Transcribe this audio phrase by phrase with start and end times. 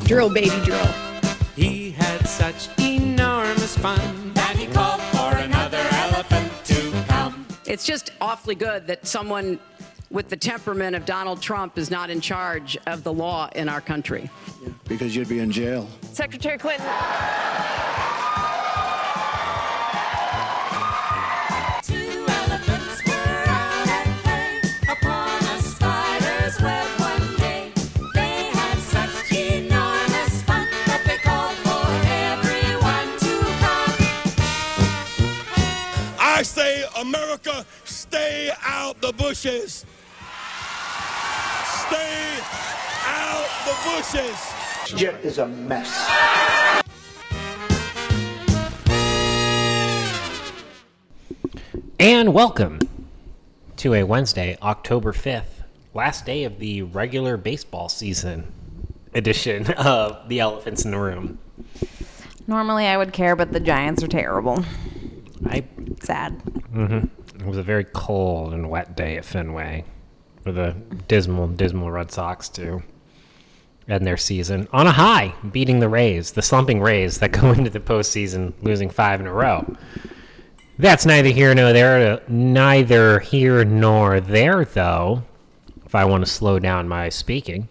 [0.00, 0.86] Drill, baby, drill.
[1.54, 7.46] He had such enormous fun that he called for another elephant to come.
[7.66, 9.58] It's just awfully good that someone
[10.10, 13.80] with the temperament of Donald Trump is not in charge of the law in our
[13.80, 14.28] country.
[14.88, 15.88] because you'd be in jail.
[16.12, 16.86] Secretary Clinton.
[37.32, 39.86] America, stay out the bushes.
[41.64, 42.38] Stay
[43.06, 44.98] out the bushes.
[45.00, 46.10] Shit is a mess.
[51.98, 52.80] And welcome
[53.76, 55.62] to a Wednesday, October 5th,
[55.94, 58.52] last day of the regular baseball season
[59.14, 61.38] edition of The Elephants in the Room.
[62.46, 64.62] Normally I would care, but the Giants are terrible.
[65.46, 65.64] I
[66.02, 66.42] Sad.
[66.74, 67.21] Mm-hmm.
[67.42, 69.84] It was a very cold and wet day at Fenway
[70.42, 70.76] for the
[71.08, 72.82] dismal, dismal Red Sox to
[73.88, 77.70] end their season on a high, beating the Rays, the slumping Rays that go into
[77.70, 79.76] the postseason losing five in a row.
[80.78, 82.22] That's neither here nor there.
[82.28, 85.24] Neither here nor there, though.
[85.84, 87.68] If I want to slow down my speaking,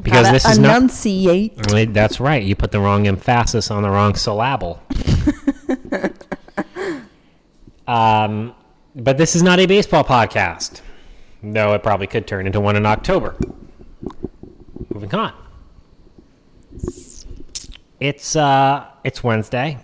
[0.00, 0.76] because Gotta this is not.
[0.76, 1.92] enunciate.
[1.92, 2.42] That's right.
[2.42, 4.82] You put the wrong emphasis on the wrong syllable.
[7.90, 8.54] um,
[8.94, 10.80] but this is not a baseball podcast,
[11.42, 13.34] though it probably could turn into one in October.
[14.92, 15.32] Moving on.
[18.00, 19.78] It's uh, it's Wednesday,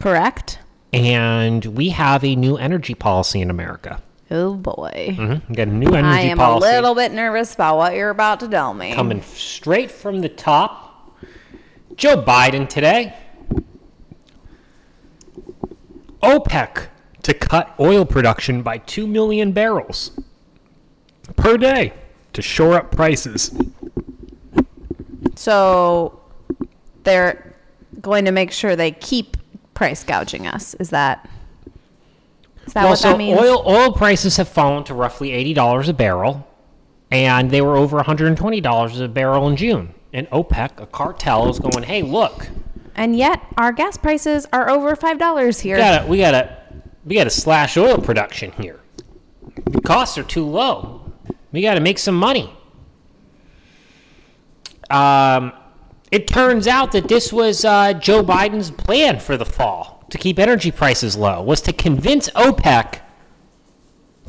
[0.00, 0.58] Correct.
[0.92, 4.02] and we have a new energy policy in America.
[4.30, 5.14] Oh boy.
[5.18, 5.56] Mhm.
[5.56, 8.40] Got a new energy I am policy a little bit nervous about what you're about
[8.40, 8.92] to tell me.
[8.94, 11.16] coming straight from the top.
[11.96, 13.14] Joe Biden today.
[16.22, 16.88] OPEC
[17.28, 20.18] to cut oil production by 2 million barrels
[21.36, 21.92] per day
[22.32, 23.56] to shore up prices.
[25.36, 26.20] So
[27.04, 27.54] they're
[28.00, 29.36] going to make sure they keep
[29.74, 30.74] price gouging us.
[30.74, 31.28] Is that
[32.66, 33.38] is that well, what so that means?
[33.38, 36.46] oil oil prices have fallen to roughly $80 a barrel
[37.10, 39.94] and they were over $120 a barrel in June.
[40.12, 42.48] And OPEC, a cartel, is going, "Hey, look,
[42.94, 45.76] and yet our gas prices are over five dollars here.
[45.76, 46.57] we gotta we gotta
[47.04, 48.80] we gotta slash oil production here.
[49.64, 51.12] The costs are too low.
[51.52, 52.52] We gotta make some money.
[54.90, 55.52] Um,
[56.10, 60.38] it turns out that this was uh, Joe Biden's plan for the fall to keep
[60.38, 63.00] energy prices low was to convince OPEC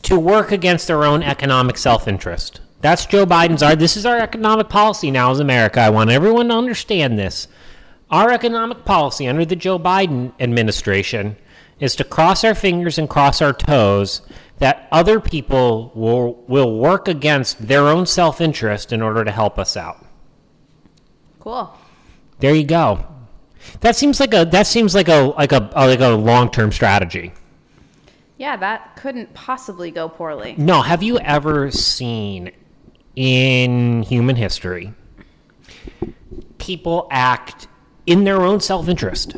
[0.03, 2.61] to work against their own economic self-interest.
[2.81, 3.63] That's Joe Biden's.
[3.63, 5.81] Our, this is our economic policy now as America.
[5.81, 7.47] I want everyone to understand this.
[8.09, 11.37] Our economic policy under the Joe Biden administration
[11.79, 14.21] is to cross our fingers and cross our toes
[14.59, 19.75] that other people will will work against their own self-interest in order to help us
[19.77, 20.05] out.
[21.39, 21.73] Cool.
[22.39, 23.05] There you go.
[23.81, 27.33] That seems like a that seems like a like a like a long-term strategy.
[28.37, 30.55] Yeah, that couldn't possibly go poorly.
[30.57, 32.51] No, have you ever seen
[33.15, 34.93] in human history
[36.57, 37.67] people act
[38.05, 39.35] in their own self-interest?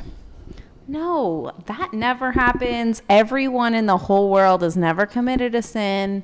[0.91, 3.02] No, that never happens.
[3.07, 6.22] Everyone in the whole world has never committed a sin,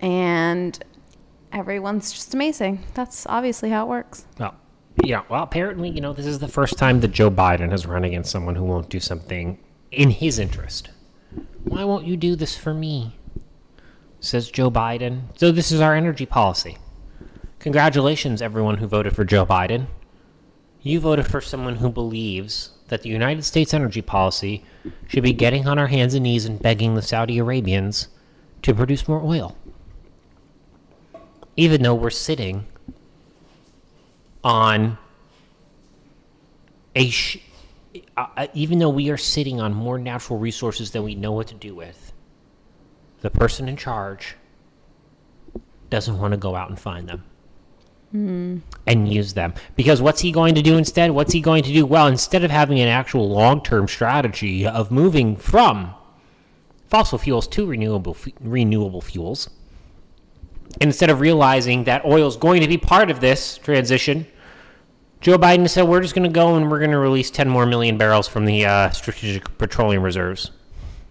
[0.00, 0.78] and
[1.50, 2.84] everyone's just amazing.
[2.92, 4.26] That's obviously how it works.
[4.38, 4.54] Well,
[5.02, 5.22] yeah.
[5.30, 8.30] Well, apparently, you know, this is the first time that Joe Biden has run against
[8.30, 9.58] someone who won't do something
[9.90, 10.90] in his interest.
[11.64, 13.16] Why won't you do this for me?
[14.20, 15.22] Says Joe Biden.
[15.38, 16.76] So this is our energy policy.
[17.60, 19.86] Congratulations, everyone who voted for Joe Biden.
[20.82, 24.62] You voted for someone who believes that the United States energy policy
[25.08, 28.08] should be getting on our hands and knees and begging the Saudi Arabians
[28.60, 29.56] to produce more oil.
[31.56, 32.66] Even though we're sitting
[34.44, 34.98] on
[36.94, 37.38] a sh-
[38.14, 41.46] uh, uh, even though we are sitting on more natural resources than we know what
[41.46, 42.12] to do with
[43.22, 44.36] the person in charge
[45.88, 47.24] doesn't want to go out and find them
[48.86, 51.86] and use them because what's he going to do instead what's he going to do
[51.86, 55.94] well instead of having an actual long-term strategy of moving from
[56.88, 59.48] fossil fuels to renewable fu- renewable fuels
[60.80, 64.26] instead of realizing that oil is going to be part of this transition,
[65.20, 67.66] Joe Biden said we're just going to go and we're going to release 10 more
[67.66, 70.50] million barrels from the uh, strategic petroleum reserves.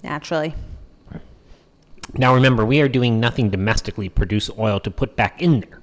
[0.04, 0.56] Naturally.
[2.14, 5.81] Now remember, we are doing nothing domestically produce oil to put back in there.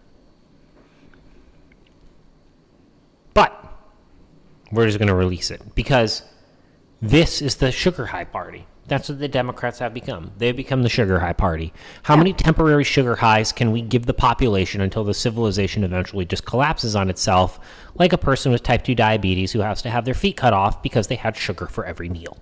[4.71, 6.23] We're just going to release it because
[7.01, 8.67] this is the sugar high party.
[8.89, 10.33] That's what the Democrats have become.
[10.39, 11.75] They've become the sugar high party.
[12.05, 16.47] How many temporary sugar highs can we give the population until the civilization eventually just
[16.47, 17.61] collapses on itself,
[17.95, 20.83] like a person with type 2 diabetes who has to have their feet cut off
[20.83, 22.39] because they had sugar for every meal?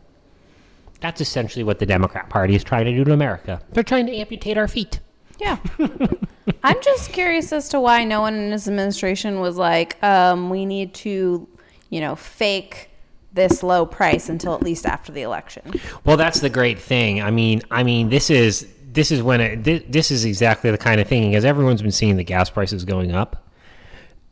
[1.01, 3.61] That's essentially what the Democrat Party is trying to do to America.
[3.73, 5.01] They're trying to amputate our feet.
[5.39, 5.59] Yeah.
[6.63, 10.65] I'm just curious as to why no one in his administration was like, um, we
[10.65, 11.49] need to,
[11.91, 12.91] you know, fake
[13.33, 15.63] this low price until at least after the election.
[16.05, 17.23] Well, that's the great thing.
[17.23, 20.79] I mean, I mean, this is this is when it, this, this is exactly the
[20.79, 23.47] kind of thing because everyone's been seeing the gas prices going up,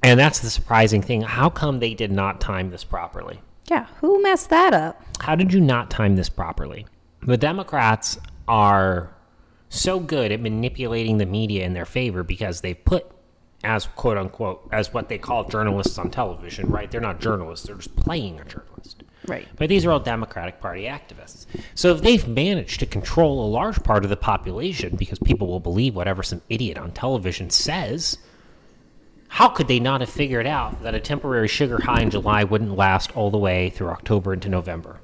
[0.03, 1.23] and that's the surprising thing.
[1.23, 3.41] How come they did not time this properly?
[3.67, 3.87] Yeah.
[4.01, 5.03] Who messed that up?
[5.21, 6.87] How did you not time this properly?
[7.23, 9.15] The Democrats are
[9.69, 13.07] so good at manipulating the media in their favor because they've put
[13.65, 16.91] as quote unquote as what they call journalists on television, right?
[16.91, 19.03] They're not journalists, they're just playing a journalist.
[19.27, 19.49] Right.
[19.57, 21.47] But these are all Democratic Party activists.
[21.75, 25.61] So if they've managed to control a large part of the population because people will
[25.61, 28.19] believe whatever some idiot on television says,
[29.29, 32.77] how could they not have figured out that a temporary sugar high in July wouldn't
[32.77, 35.01] last all the way through October into November?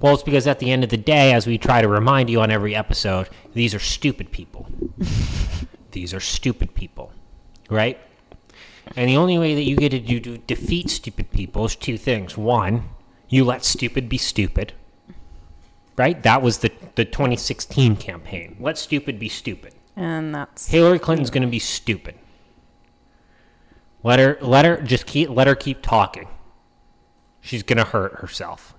[0.00, 2.40] Well, it's because at the end of the day, as we try to remind you
[2.40, 4.68] on every episode, these are stupid people.
[5.92, 7.12] these are stupid people,
[7.70, 7.98] right?
[8.94, 11.98] And the only way that you get to do, to defeat stupid people is two
[11.98, 12.36] things.
[12.36, 12.88] One,
[13.28, 14.72] you let stupid be stupid,
[15.96, 16.22] right?
[16.22, 18.56] That was the, the 2016 campaign.
[18.60, 19.74] Let stupid be stupid.
[19.96, 22.14] And that's Hillary Clinton's going to be stupid.
[24.02, 26.28] Let her let her just keep let her keep talking.
[27.40, 28.74] She's going to hurt herself.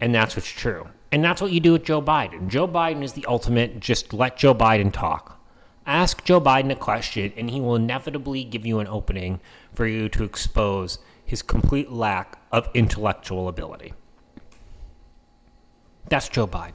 [0.00, 0.88] and that's what's true.
[1.10, 2.48] And that's what you do with Joe Biden.
[2.48, 5.41] Joe Biden is the ultimate just let Joe Biden talk.
[5.86, 9.40] Ask Joe Biden a question and he will inevitably give you an opening
[9.74, 13.94] for you to expose his complete lack of intellectual ability.
[16.08, 16.74] That's Joe Biden.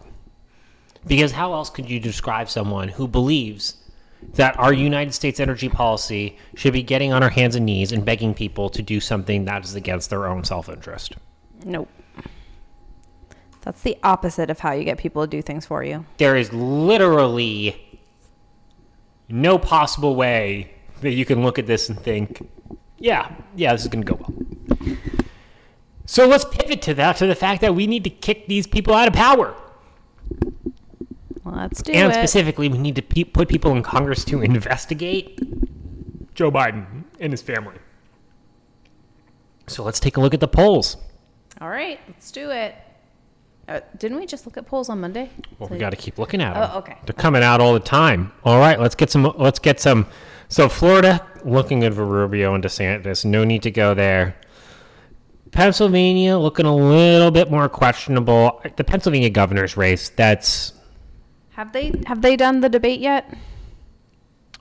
[1.06, 3.78] Because how else could you describe someone who believes
[4.34, 8.04] that our United States energy policy should be getting on our hands and knees and
[8.04, 11.16] begging people to do something that is against their own self interest?
[11.66, 11.90] nope.
[13.62, 16.06] That's the opposite of how you get people to do things for you.
[16.20, 17.97] There is literally
[19.30, 22.50] no possible way that you can look at this and think,
[22.98, 24.98] yeah, yeah, this is going to go well.
[26.06, 28.94] So let's pivot to that, to the fact that we need to kick these people
[28.94, 29.56] out of power.
[31.44, 32.06] Let's do and it.
[32.06, 35.40] And specifically, we need to pe- put people in Congress to investigate
[36.34, 37.76] Joe Biden and his family.
[39.68, 40.98] So let's take a look at the polls.
[41.60, 42.76] All right, let's do it.
[43.68, 45.30] Uh, didn't we just look at polls on Monday?
[45.60, 46.70] Well, So- we got to keep looking at them.
[46.74, 46.98] Oh, okay.
[47.06, 48.32] They're coming out all the time.
[48.46, 49.32] All right, let's get some.
[49.38, 50.06] Let's get some.
[50.48, 53.26] So Florida looking good for Rubio and DeSantis.
[53.26, 54.36] No need to go there.
[55.52, 58.62] Pennsylvania looking a little bit more questionable.
[58.76, 60.10] The Pennsylvania governor's race.
[60.10, 60.74] That's
[61.52, 63.30] Have they have they done the debate yet?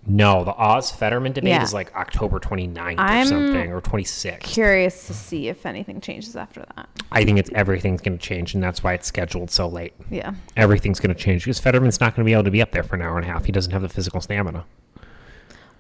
[0.07, 0.45] No.
[0.45, 1.63] The Oz Fetterman debate Yeah.
[1.63, 4.41] is like October 29th or I'm something or 26th.
[4.41, 6.89] Curious to see if anything changes after that.
[7.13, 9.95] I think it's everything's going to change, and that's why it's scheduled so late.
[10.11, 10.35] Yeah.
[10.57, 12.83] Everything's going to change because Fetterman's not going to be able to be up there
[12.83, 13.45] for an hour and a half.
[13.45, 14.65] He doesn't have the physical stamina.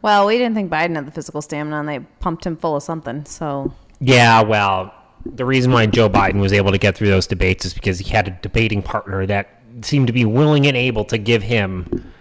[0.03, 2.83] Well, we didn't think Biden had the physical stamina, and they pumped him full of
[2.83, 3.25] something.
[3.25, 4.93] So Yeah, well,
[5.25, 8.11] the reason why Joe Biden was able to get through those debates is because he
[8.11, 9.49] had a debating partner that
[9.83, 12.12] seemed to be willing and able to give him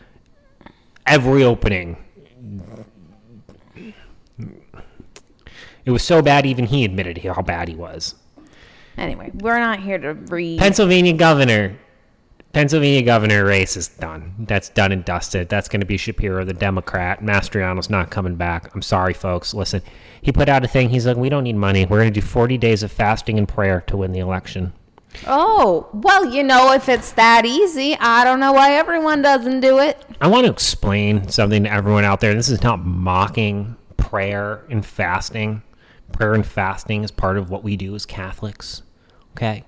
[1.06, 1.98] every opening.
[5.86, 8.16] It was so bad, even he admitted how bad he was.
[8.98, 10.60] anyway, we're not here to read.
[10.60, 11.78] Pennsylvania governor.
[12.54, 14.34] Pennsylvania governor race is done.
[14.40, 15.50] That's done and dusted.
[15.50, 17.22] That's going to be Shapiro, the Democrat.
[17.22, 18.74] Mastriano's not coming back.
[18.74, 19.54] I'm sorry, folks.
[19.54, 19.82] Listen,
[20.22, 20.90] he put out a thing.
[20.90, 21.86] He's like, we don't need money.
[21.86, 24.72] We're going to do 40 days of fasting and prayer to win the election.
[25.28, 29.80] Oh, well, you know, if it's that easy, I don't know why everyone doesn't do
[29.80, 30.02] it.
[30.22, 32.34] I want to explain something to everyone out there.
[32.34, 35.62] This is not mocking prayer and fasting.
[36.12, 38.84] Prayer and fasting is part of what we do as Catholics.
[39.32, 39.64] Okay?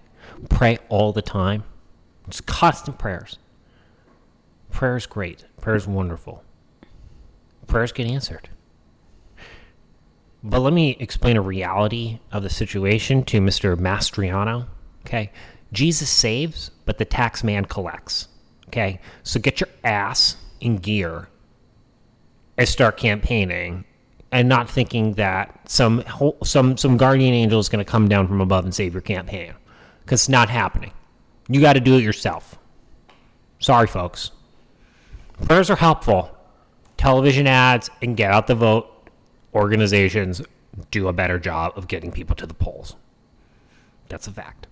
[0.50, 1.64] Pray all the time.
[2.28, 3.40] It's constant prayers.
[4.72, 5.46] Prayer is great.
[5.60, 6.44] Prayer is wonderful.
[7.68, 8.50] Prayers get answered.
[10.44, 13.76] But let me explain a reality of the situation to Mr.
[13.76, 14.68] Mastriano.
[15.08, 15.32] Okay?
[15.72, 18.28] Jesus saves, but the tax man collects.
[18.68, 19.00] Okay?
[19.24, 21.30] So get your ass in gear
[22.58, 23.86] and start campaigning
[24.32, 26.04] and not thinking that some
[26.44, 29.54] some some guardian angel is going to come down from above and save your campaign
[30.04, 30.92] because it's not happening.
[31.48, 32.58] You got to do it yourself.
[33.60, 34.32] Sorry, folks.
[35.46, 36.36] Prayers are helpful.
[36.98, 39.10] Television ads and get out the vote
[39.54, 40.42] organizations
[40.92, 42.96] do a better job of getting people to the polls.
[44.10, 44.67] That's a fact.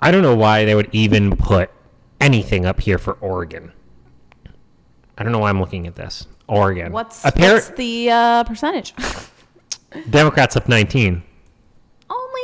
[0.00, 1.70] I don't know why they would even put
[2.20, 3.72] anything up here for Oregon.
[5.16, 6.26] I don't know why I'm looking at this.
[6.46, 6.92] Oregon.
[6.92, 8.94] What's, Appar- what's the uh, percentage?
[10.10, 11.22] Democrats up 19.
[12.10, 12.40] Only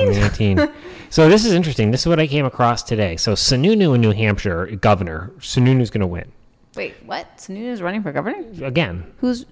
[0.00, 0.20] 19.
[0.56, 0.68] 19.
[1.10, 1.90] so this is interesting.
[1.90, 3.16] This is what I came across today.
[3.16, 6.30] So Sununu in New Hampshire, governor, Sununu's going to win
[6.76, 7.38] Wait, what?
[7.38, 8.44] Sununu's running for governor?
[8.62, 9.10] again.
[9.18, 9.46] Who's?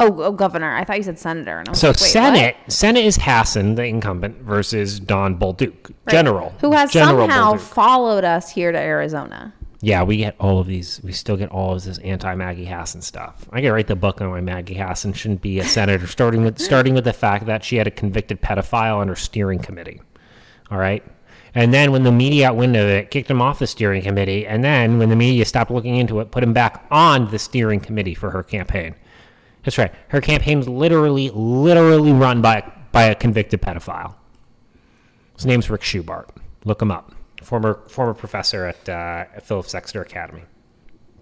[0.00, 0.74] Oh, oh, governor.
[0.76, 1.58] I thought you said senator.
[1.58, 2.72] And I was So like, wait, Senate, what?
[2.72, 5.72] Senate is Hassan, the incumbent, versus Don Bolduc,
[6.04, 6.12] Right.
[6.12, 7.60] general, who has General somehow Bolduc.
[7.60, 9.52] followed us here to Arizona.
[9.80, 11.00] Yeah, we get all of these.
[11.04, 13.48] We still get all of this anti Maggie Hassan stuff.
[13.52, 16.58] I could write the book on why Maggie Hassan shouldn't be a senator, starting with
[16.58, 20.00] starting with the fact that she had a convicted pedophile on her steering committee.
[20.70, 21.04] All right.
[21.54, 24.46] And then when the media got wind of it, kicked him off the steering committee.
[24.46, 27.80] And then when the media stopped looking into it, put him back on the steering
[27.80, 28.94] committee for her campaign.
[29.68, 29.92] That's right.
[30.08, 34.14] Her campaign was literally, literally run by by a convicted pedophile.
[35.36, 36.30] His name's Rick Schubart.
[36.64, 37.12] Look him up.
[37.42, 40.44] Former former professor at, uh, at Phillips Exeter Academy.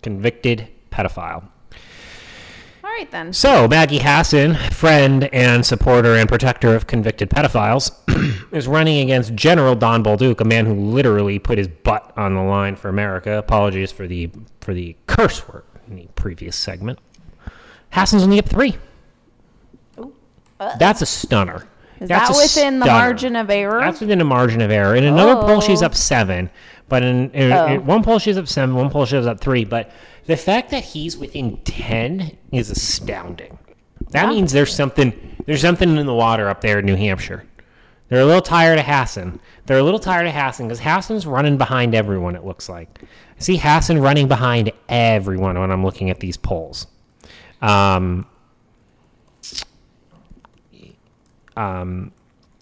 [0.01, 1.49] Convicted pedophile.
[2.85, 3.33] All right then.
[3.33, 7.91] So Maggie Hassan, friend and supporter and protector of convicted pedophiles,
[8.53, 12.43] is running against General Don Bolduc, a man who literally put his butt on the
[12.43, 13.39] line for America.
[13.39, 17.01] Apologies for the for the curse word in the previous segment.
[17.93, 18.77] Hassan's only up three.
[20.79, 21.67] That's a stunner.
[22.01, 23.81] Is That's that within the margin of error?
[23.81, 24.95] That's within a margin of error.
[24.95, 25.87] In another poll, she's Oh.
[25.87, 26.51] up seven,
[26.89, 27.67] but in, in, Oh.
[27.67, 29.65] in one poll she's up seven, one poll she's up three.
[29.65, 29.91] But
[30.27, 33.59] the fact that he's within ten is astounding.
[34.11, 34.29] That Yeah.
[34.31, 35.13] means there's something
[35.47, 37.45] there's something in the water up there in New Hampshire.
[38.09, 39.39] They're a little tired of Hassan.
[39.67, 42.35] They're a little tired of Hassan because Hassan's running behind everyone.
[42.37, 43.07] It looks like I
[43.41, 46.87] see Hassan running behind everyone when I'm looking at these polls.
[47.63, 48.27] Um,
[51.57, 52.13] um,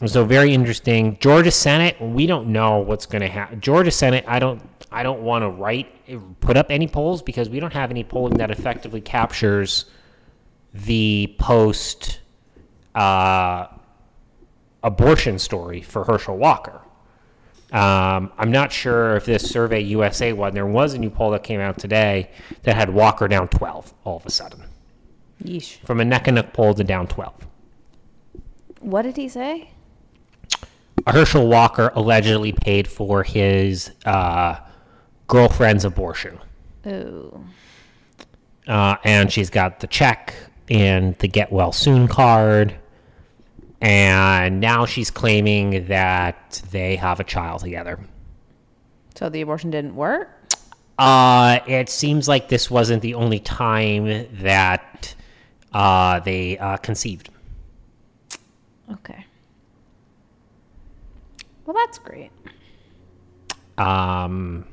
[0.07, 1.19] so very interesting.
[1.21, 3.61] Georgia Senate, we don't know what's going to happen.
[3.61, 7.61] Georgia Senate, I don't, I don't want to write, put up any polls because we
[7.61, 9.87] don't have any polling that effectively captures
[10.73, 12.21] the post
[12.95, 13.67] uh,
[14.83, 16.81] abortion story for Herschel Walker.
[17.73, 20.55] Um, I'm not sure if this Survey USA one.
[20.55, 22.31] There was a new poll that came out today
[22.63, 24.63] that had Walker down 12 all of a sudden,
[25.43, 25.79] Yeesh.
[25.85, 27.47] from a neck and neck poll to down 12.
[28.81, 29.71] What did he say?
[31.07, 34.57] Herschel Walker allegedly paid for his uh,
[35.27, 36.39] girlfriend's abortion.
[36.87, 37.45] Oh.
[38.67, 40.35] Uh, and she's got the check
[40.69, 42.75] and the get well soon card.
[43.81, 48.01] And now she's claiming that they have a child together.
[49.15, 50.31] So the abortion didn't work?
[50.99, 55.15] Uh, it seems like this wasn't the only time that
[55.75, 57.29] uh, they uh, conceived.
[58.91, 59.27] Okay.
[61.67, 62.31] Well, that's great.
[63.77, 64.67] Um,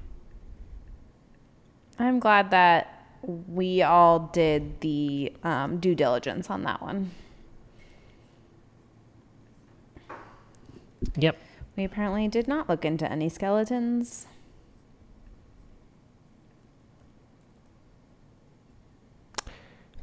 [1.98, 7.12] I'm glad that we all did the um, due diligence on that one.
[11.16, 11.38] yep.
[11.76, 14.28] We apparently did not look into any skeletons.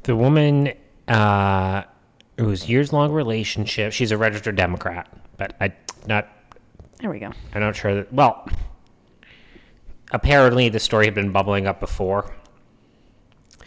[0.03, 0.73] The woman,
[1.09, 1.83] uh,
[2.37, 3.91] it was years long relationship.
[3.91, 5.73] She's a registered Democrat, but I
[6.07, 6.29] not
[6.99, 7.31] There we go.
[7.53, 8.13] I'm not sure that.
[8.13, 8.47] Well,
[10.11, 12.33] apparently the story had been bubbling up before.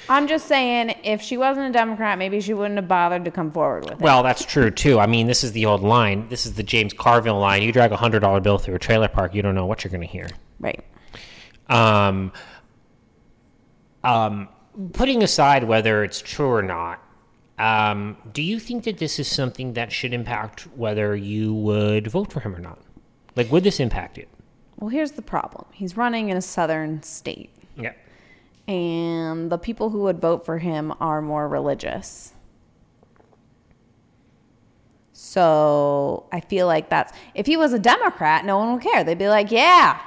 [0.08, 3.52] I'm just saying, if she wasn't a Democrat, maybe she wouldn't have bothered to come
[3.52, 4.00] forward with it.
[4.00, 4.98] Well, that's true too.
[4.98, 6.28] I mean, this is the old line.
[6.28, 7.62] This is the James Carville line.
[7.62, 9.90] You drag a hundred dollar bill through a trailer park, you don't know what you're
[9.90, 10.28] going to hear.
[10.58, 10.84] Right.
[11.68, 12.32] Um,
[14.02, 14.48] um,
[14.92, 17.01] putting aside whether it's true or not,
[17.62, 22.32] um, do you think that this is something that should impact whether you would vote
[22.32, 22.78] for him or not?
[23.36, 24.28] Like, would this impact it?
[24.78, 25.66] Well, here's the problem.
[25.72, 27.92] He's running in a southern state, Yeah.
[28.66, 32.32] and the people who would vote for him are more religious.
[35.12, 39.04] So I feel like that's if he was a Democrat, no one would care.
[39.04, 40.00] They'd be like, "Yeah,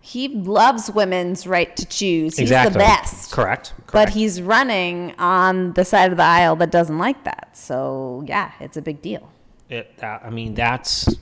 [0.00, 2.36] he loves women's right to choose.
[2.36, 2.74] He's exactly.
[2.74, 3.74] the best." Correct.
[3.92, 7.56] But he's running on the side of the aisle that doesn't like that.
[7.56, 9.30] So yeah, it's a big deal.
[9.68, 11.16] It, I mean, that's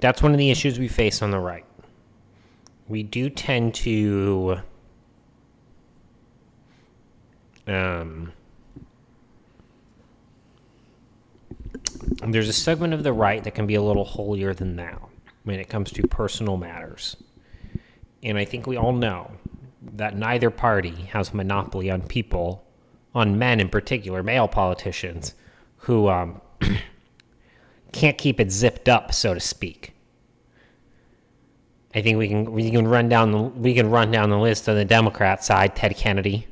[0.00, 1.64] that's one of the issues we face on the right.
[2.88, 4.60] We do tend to
[7.66, 8.32] um,
[12.26, 15.08] there's a segment of the right that can be a little holier than thou
[15.46, 17.16] when it comes to personal matters.
[18.20, 19.30] And I think we all know
[19.80, 22.64] that neither party has a monopoly on people
[23.14, 25.34] on men in particular, male politicians,
[25.76, 26.40] who um,
[27.92, 29.92] can't keep it zipped up, so to speak.
[31.94, 34.68] I think we can we can run down the we can run down the list
[34.68, 36.48] on the Democrat side: Ted Kennedy,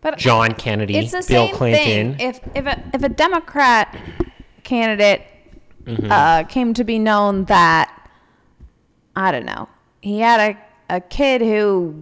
[0.00, 2.14] But John Kennedy, it's the Bill same Clinton.
[2.16, 2.28] thing.
[2.28, 3.98] If if a, if a Democrat
[4.62, 5.22] candidate
[5.84, 6.10] Mm-hmm.
[6.10, 7.93] uh, came to be known that
[9.16, 9.68] I don't know,
[10.02, 10.56] he had
[10.90, 11.94] a, a kid who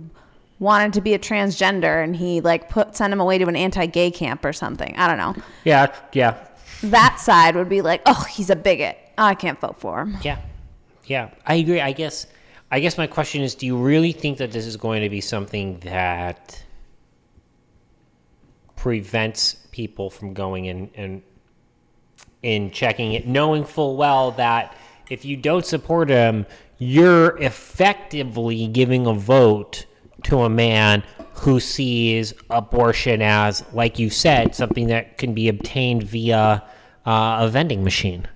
[0.58, 4.10] wanted to be a transgender and he like put sent him away to an anti-gay
[4.10, 4.94] camp or something.
[4.96, 5.42] I don't know.
[5.64, 6.38] Yeah, yeah,
[6.84, 8.96] That side would be like, oh, he's a bigot.
[9.18, 10.16] Oh, I can't vote for him.
[10.22, 10.38] yeah,
[11.04, 11.30] yeah.
[11.46, 11.80] I agree.
[11.80, 12.26] I guess.
[12.70, 15.20] I guess my question is: Do you really think that this is going to be
[15.20, 16.62] something that
[18.76, 21.22] prevents people from going in and
[22.42, 24.76] in checking it, knowing full well that
[25.10, 26.46] if you don't support him,
[26.82, 29.86] you're effectively giving a vote
[30.24, 31.02] to a man
[31.34, 36.62] who sees abortion as, like you said, something that can be obtained via
[37.06, 38.26] uh, a vending machine.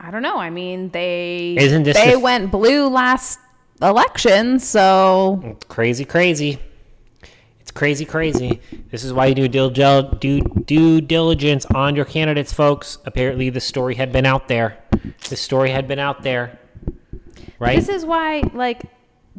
[0.00, 0.38] I don't know.
[0.38, 3.38] I mean, they Isn't this they the- went blue last
[3.82, 6.58] election, so It's crazy, crazy.
[7.60, 8.60] It's crazy, crazy.
[8.90, 9.70] This is why you do due,
[10.20, 12.98] due, due diligence on your candidates, folks.
[13.04, 14.78] Apparently, the story had been out there.
[15.28, 16.58] The story had been out there.
[17.58, 17.76] Right?
[17.76, 18.84] This is why, like,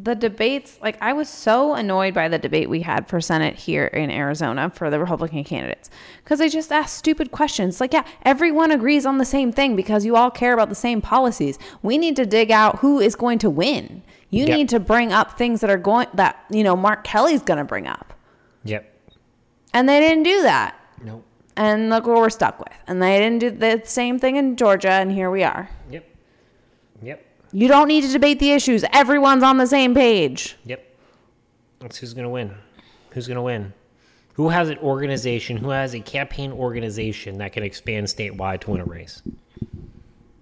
[0.00, 3.86] the debates, like, I was so annoyed by the debate we had for Senate here
[3.86, 5.90] in Arizona for the Republican candidates
[6.22, 7.80] because they just asked stupid questions.
[7.80, 11.00] Like, yeah, everyone agrees on the same thing because you all care about the same
[11.00, 11.58] policies.
[11.82, 14.02] We need to dig out who is going to win.
[14.30, 14.56] You Yep.
[14.56, 17.64] need to bring up things that are going, that, you know, Mark Kelly's going to
[17.64, 18.12] bring up.
[18.64, 18.84] yep.
[19.74, 20.76] And they didn't do that.
[21.02, 21.24] Nope.
[21.56, 22.72] And look what we're stuck with.
[22.86, 25.68] And they didn't do the same thing in Georgia, and here we are.
[27.52, 27.52] Yep.
[27.52, 27.62] Yep.
[27.62, 28.84] You don't need to debate the issues.
[28.92, 30.56] Everyone's on the same page.
[30.64, 30.84] Yep.
[31.80, 32.54] That's who's going to win.
[33.10, 33.72] Who's going to win?
[34.34, 38.80] Who has an organization, who has a campaign organization that can expand statewide to win
[38.80, 39.22] a race?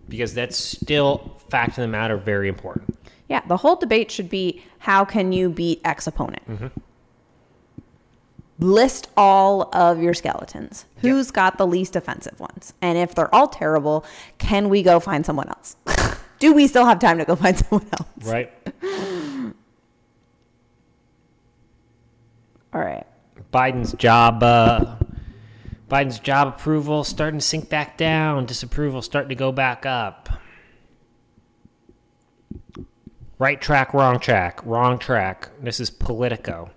[0.09, 2.99] Because that's still, fact of the matter, very important.
[3.29, 6.49] Yeah, the whole debate should be how can you beat X opponent?
[6.49, 6.67] Mm-hmm.
[8.59, 10.87] List all of your skeletons.
[10.99, 12.73] Who's got the least offensive ones?
[12.81, 14.05] And if they're all terrible,
[14.39, 15.77] can we go find someone else?
[16.39, 18.09] Do we still have time to go find someone else?
[18.25, 18.53] Right?
[22.73, 23.07] All right.
[23.53, 24.97] Biden's job, uh,
[25.89, 28.45] Biden's job approval starting to sink back down.
[28.47, 30.29] Disapproval starting to go back up.
[33.39, 35.51] Right track, wrong track, wrong track.
[35.61, 36.71] This is Politico.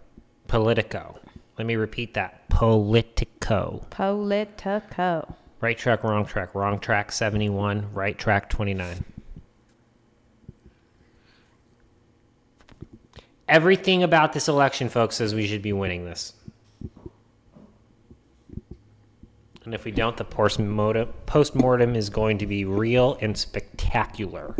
[0.48, 1.20] Politico.
[1.58, 2.50] Let me repeat that.
[2.50, 3.86] Politico.
[3.90, 5.36] Politico.
[5.62, 9.04] Right track, wrong track, wrong track 71, right track 29.
[13.50, 16.34] Everything about this election, folks, says we should be winning this.
[19.66, 24.56] And if we don't, the post-mortem post-mortem is going to be real and spectacular.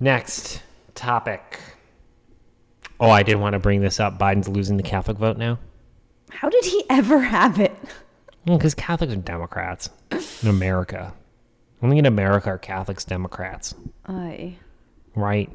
[0.00, 0.62] Next
[0.94, 1.60] topic.
[2.98, 4.18] Oh, I did want to bring this up.
[4.18, 5.58] Biden's losing the Catholic vote now.
[6.30, 7.76] How did he ever have it?
[8.46, 11.12] Because Catholics are Democrats in America.
[11.82, 13.74] Only in America are Catholics Democrats,
[14.06, 14.56] Aye.
[15.14, 15.50] Right?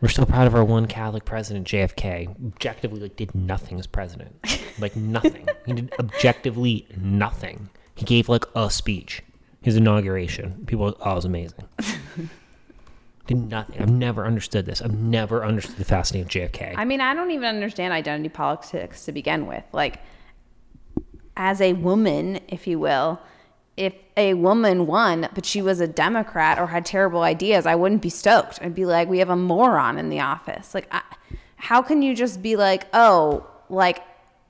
[0.00, 2.28] We're so proud of our one Catholic president, JFK.
[2.28, 4.36] Objectively, like, did nothing as president.
[4.80, 5.48] Like, nothing.
[5.66, 7.68] he did objectively nothing.
[7.96, 9.24] He gave, like, a speech,
[9.60, 10.62] his inauguration.
[10.66, 11.64] People, oh, it was amazing.
[13.26, 13.82] did nothing.
[13.82, 14.80] I've never understood this.
[14.80, 16.74] I've never understood the fascinating of JFK.
[16.76, 19.64] I mean, I don't even understand identity politics to begin with.
[19.72, 20.00] Like,
[21.36, 23.20] as a woman, if you will,
[23.78, 28.02] if a woman won, but she was a Democrat or had terrible ideas, I wouldn't
[28.02, 28.58] be stoked.
[28.60, 30.74] I'd be like, we have a moron in the office.
[30.74, 31.02] Like, I,
[31.56, 34.02] how can you just be like, oh, like,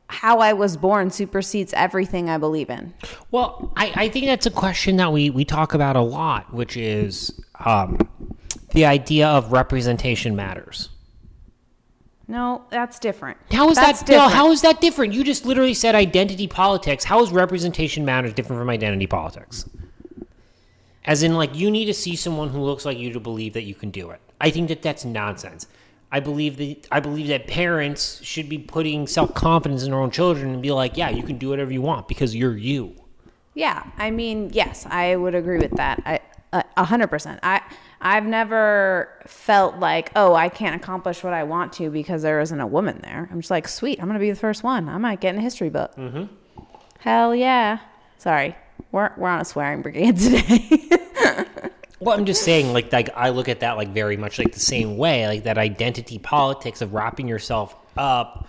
[0.08, 2.94] how I was born supersedes everything I believe in?
[3.30, 6.78] Well, I, I think that's a question that we, we talk about a lot, which
[6.78, 7.98] is um,
[8.70, 10.88] the idea of representation matters.
[12.28, 13.38] No, that's different.
[13.50, 14.08] How is That's that?
[14.10, 14.32] No, different.
[14.34, 15.14] how is that different?
[15.14, 17.04] You just literally said identity politics.
[17.04, 19.64] How is representation matters different from identity politics?
[21.06, 23.62] As in, like, you need to see someone who looks like you to believe that
[23.62, 24.20] you can do it.
[24.42, 25.66] I think that that's nonsense.
[26.12, 30.10] I believe that I believe that parents should be putting self confidence in their own
[30.10, 32.94] children and be like, yeah, you can do whatever you want because you're you.
[33.54, 36.02] Yeah, I mean, yes, I would agree with that.
[36.06, 36.20] I
[36.52, 37.40] a- a hundred percent.
[37.42, 37.60] I
[38.00, 42.60] I've never felt like, oh, I can't accomplish what I want to because there isn't
[42.60, 43.28] a woman there.
[43.30, 44.88] I'm just like, sweet, I'm gonna be the first one.
[44.88, 45.94] I might get in a history book.
[45.96, 46.24] Mm-hmm.
[47.00, 47.78] Hell yeah.
[48.18, 48.56] Sorry,
[48.92, 50.88] we're we're on a swearing brigade today.
[52.00, 54.60] Well, I'm just saying, like, like I look at that like very much like the
[54.60, 58.48] same way, like that identity politics of wrapping yourself up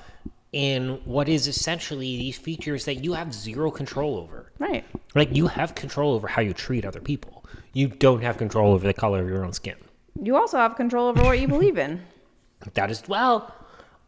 [0.51, 4.51] in what is essentially these features that you have zero control over.
[4.59, 4.85] Right.
[5.15, 7.38] Like you have control over how you treat other people.
[7.73, 9.75] You don't have control over the color of your own skin.
[10.21, 12.01] You also have control over what you believe in.
[12.73, 13.53] That is well,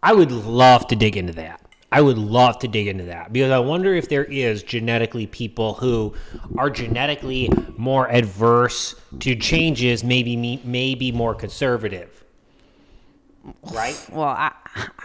[0.03, 1.61] I would love to dig into that.
[1.93, 5.73] I would love to dig into that because I wonder if there is genetically people
[5.73, 6.13] who
[6.57, 12.23] are genetically more adverse to changes, maybe me- maybe more conservative.
[13.73, 13.95] Right?
[14.11, 14.51] Well, I,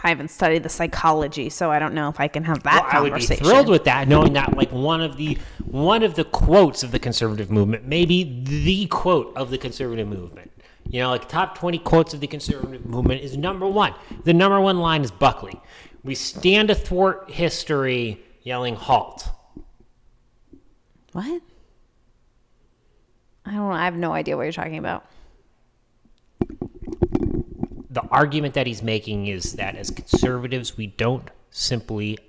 [0.03, 2.91] I haven't studied the psychology, so I don't know if I can have that Well,
[2.91, 6.23] I would be thrilled with that, knowing that like one of the one of the
[6.23, 10.51] quotes of the conservative movement, maybe the quote of the conservative movement.
[10.89, 13.93] You know, like top twenty quotes of the conservative movement is number one.
[14.23, 15.59] The number one line is Buckley.
[16.03, 19.29] We stand athwart history, yelling halt.
[21.11, 21.41] What?
[23.45, 23.71] I don't.
[23.71, 25.05] I have no idea what you're talking about.
[27.97, 32.19] The argument that he's making is that as conservatives, we don't simply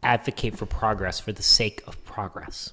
[0.00, 2.72] advocate for progress for the sake of progress.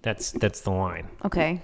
[0.00, 1.08] That's that's the line.
[1.22, 1.60] Okay.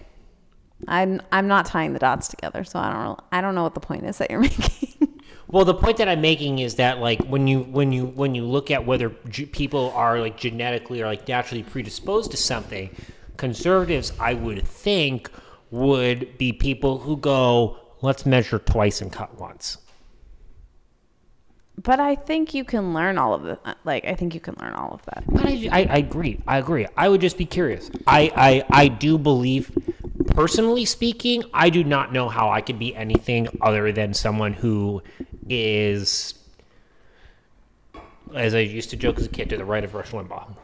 [0.87, 3.16] I'm I'm not tying the dots together, so I don't know.
[3.32, 5.22] I don't know what the point is that you're making.
[5.48, 8.44] Well, the point that I'm making is that like when you when you when you
[8.44, 12.94] look at whether ge- people are like genetically or like naturally predisposed to something,
[13.38, 15.30] conservatives I would think
[15.74, 19.78] would be people who go, let's measure twice and cut once.
[21.82, 23.58] but I think you can learn all of it.
[23.84, 25.24] Like I think you can learn all of that.
[25.26, 26.40] But I, I, I agree.
[26.46, 26.87] I agree.
[26.96, 27.90] I would just be curious.
[28.06, 29.72] I, I, I do believe,
[30.28, 35.02] personally speaking, I do not know how I could be anything other than someone who
[35.48, 36.34] is,
[38.34, 40.54] as I used to joke as a kid, to the right of Rush Limbaugh.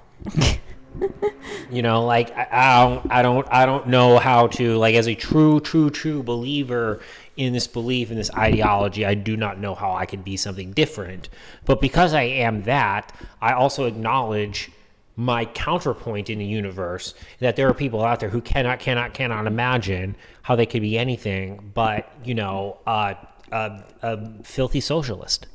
[1.70, 5.08] you know, like I, I don't, I don't, I don't know how to like as
[5.08, 7.00] a true, true, true believer
[7.36, 9.04] in this belief in this ideology.
[9.04, 11.28] I do not know how I can be something different.
[11.64, 14.70] But because I am that, I also acknowledge
[15.16, 19.46] my counterpoint in the universe that there are people out there who cannot, cannot, cannot
[19.46, 23.14] imagine how they could be anything but you know, uh,
[23.52, 25.46] a, a filthy socialist.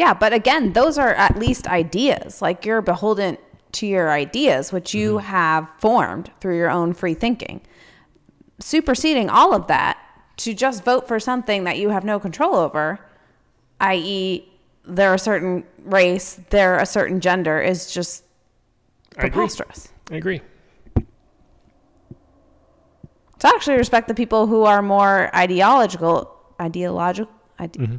[0.00, 2.40] Yeah, but again, those are at least ideas.
[2.40, 3.36] Like you're beholden
[3.72, 5.26] to your ideas, which you mm-hmm.
[5.26, 7.60] have formed through your own free thinking.
[8.60, 9.98] Superseding all of that
[10.38, 12.98] to just vote for something that you have no control over,
[13.82, 14.48] i.e.,
[14.86, 18.24] they're a certain race, they're a certain gender, is just
[19.18, 19.30] I agree.
[19.32, 19.92] preposterous.
[20.10, 20.40] I agree.
[23.40, 27.96] To actually respect the people who are more ideological, ideological, ide- mm-hmm.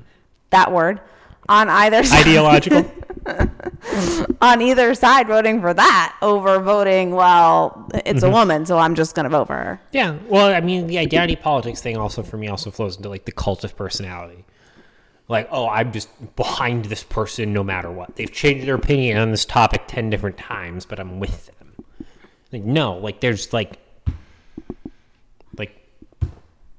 [0.49, 0.99] that word,
[1.49, 2.21] on either side.
[2.21, 2.91] Ideological.
[4.41, 8.33] on either side voting for that over voting, well, it's a mm-hmm.
[8.33, 9.81] woman, so I'm just going to vote for her.
[9.91, 13.25] Yeah, well, I mean, the identity politics thing also for me also flows into like
[13.25, 14.45] the cult of personality.
[15.27, 18.15] Like, oh, I'm just behind this person no matter what.
[18.17, 21.75] They've changed their opinion on this topic 10 different times, but I'm with them.
[22.51, 23.79] Like, no, like, there's like,
[25.57, 25.73] like,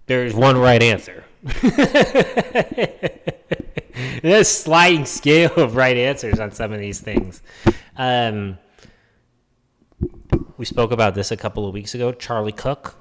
[0.06, 1.24] there's one right answer.
[4.22, 7.42] A sliding scale of right answers on some of these things.
[7.96, 8.58] Um,
[10.56, 12.12] we spoke about this a couple of weeks ago.
[12.12, 12.96] Charlie Cook.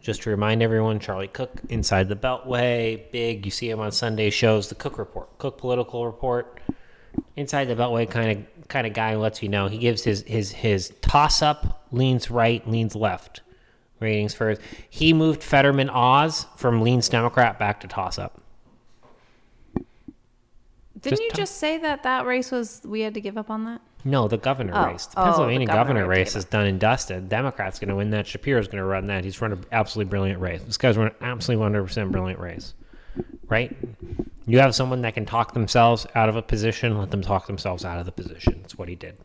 [0.00, 3.44] Just to remind everyone, Charlie Cook, Inside the Beltway, big.
[3.44, 4.68] You see him on Sunday shows.
[4.68, 6.60] The Cook Report, Cook Political Report.
[7.34, 9.66] Inside the Beltway kind of kind of guy lets you know.
[9.66, 13.40] He gives his his his toss up, leans right, leans left
[14.00, 14.60] ratings first.
[14.88, 18.40] He moved Fetterman Oz from leans Democrat back to toss up.
[21.10, 23.50] Didn't you talk- uh, just say that that race was, we had to give up
[23.50, 23.80] on that?
[24.04, 24.86] No, the governor Oh.
[24.86, 25.06] race.
[25.06, 27.28] The Oh, Pennsylvania the governor, governor race is done and dusted.
[27.28, 28.26] Democrats going to win that.
[28.26, 29.24] Shapiro's going to run that.
[29.24, 30.62] He's run an absolutely brilliant race.
[30.62, 32.74] This guy's run an absolutely 100% brilliant race.
[33.48, 33.74] Right?
[34.46, 37.84] You have someone that can talk themselves out of a position, let them talk themselves
[37.84, 38.58] out of the position.
[38.60, 39.16] That's what he did.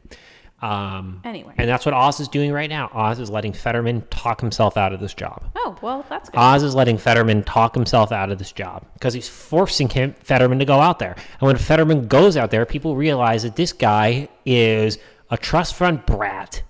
[0.61, 1.53] Um, Anyway.
[1.57, 2.89] And that's what Oz is doing right now.
[2.93, 5.43] Oz is letting Fetterman talk himself out of this job.
[5.55, 6.37] Oh, well, that's good.
[6.37, 10.59] Oz is letting Fetterman talk himself out of this job because he's forcing him Fetterman
[10.59, 11.15] to go out there.
[11.39, 14.97] And when Fetterman goes out there, people realize that this guy is
[15.29, 16.61] a trust fund brat.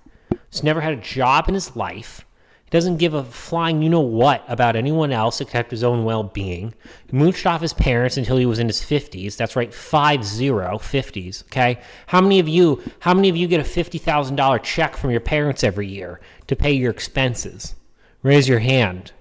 [0.49, 2.25] He's never had a job in his life.
[2.71, 6.73] Doesn't give a flying you know what about anyone else except his own well being.
[7.11, 9.35] Mooched off his parents until he was in his 50s.
[9.35, 11.43] That's right, five zero, 50s.
[11.43, 11.79] Okay?
[12.07, 15.63] How many of you how many of you get a $50,000 check from your parents
[15.65, 17.75] every year to pay your expenses?
[18.23, 19.11] Raise your hand.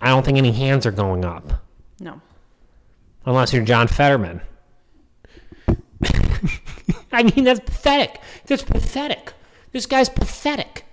[0.00, 1.54] I don't think any hands are going up
[1.98, 2.20] No.
[3.26, 4.40] unless you're John Fetterman.
[7.12, 8.20] I mean, that's pathetic.
[8.46, 9.32] That's pathetic.
[9.72, 10.83] This guy's pathetic.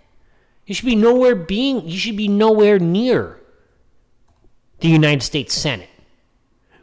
[0.65, 1.82] He should be nowhere being.
[1.82, 3.39] He should be nowhere near
[4.80, 5.89] the United States Senate.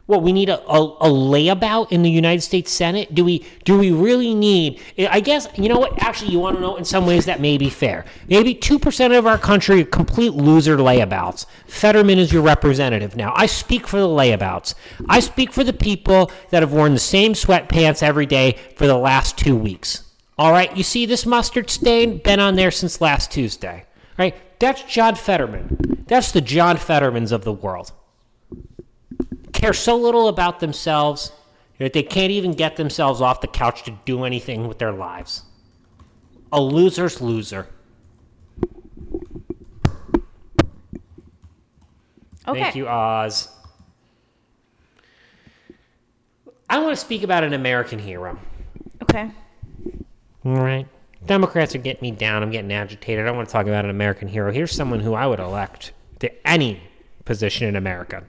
[0.05, 3.13] What we need a, a, a layabout in the United States Senate?
[3.13, 4.81] Do we do we really need?
[4.97, 6.01] I guess you know what.
[6.01, 6.77] Actually, you want to know.
[6.77, 8.05] In some ways, that may be fair.
[8.27, 11.45] Maybe two percent of our country are complete loser layabouts.
[11.67, 13.33] Fetterman is your representative now.
[13.35, 14.73] I speak for the layabouts.
[15.07, 18.97] I speak for the people that have worn the same sweatpants every day for the
[18.97, 20.08] last two weeks.
[20.39, 22.17] All right, you see this mustard stain?
[22.17, 23.85] Been on there since last Tuesday.
[24.17, 24.35] Right?
[24.59, 26.05] That's John Fetterman.
[26.07, 27.91] That's the John Fettermans of the world
[29.59, 31.33] care so little about themselves
[31.79, 35.43] that they can't even get themselves off the couch to do anything with their lives.
[36.51, 37.67] A loser's loser.
[42.47, 42.61] Okay.
[42.61, 43.49] Thank you, Oz.
[46.69, 48.39] I want to speak about an American hero.
[49.03, 49.31] Okay.
[50.49, 50.87] All right.
[51.27, 52.41] Democrats are getting me down.
[52.41, 53.23] I'm getting agitated.
[53.23, 54.51] I don't want to talk about an American hero.
[54.51, 56.81] Here's someone who I would elect to any
[57.23, 58.23] position in America.